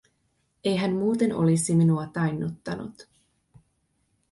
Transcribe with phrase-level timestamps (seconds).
[0.63, 3.07] Ei hän muuten olisi minua tainnuttanut.